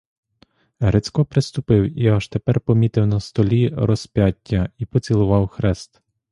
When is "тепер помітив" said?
2.27-3.07